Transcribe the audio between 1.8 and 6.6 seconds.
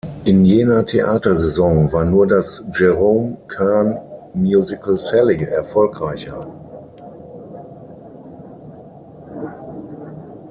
war nur das Jerome Kern-Musical "Sally" erfolgreicher.